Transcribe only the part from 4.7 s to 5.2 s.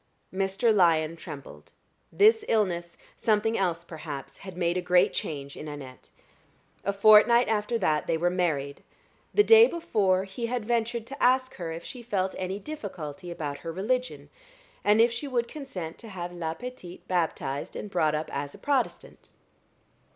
a great